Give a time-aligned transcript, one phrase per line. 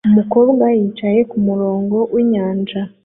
[0.09, 2.81] Umukobwa yicaye kumurongo winyanja